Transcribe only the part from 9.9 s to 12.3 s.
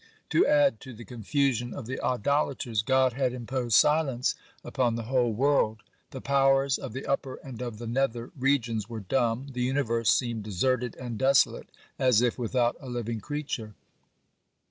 seemed deserted and desolate, as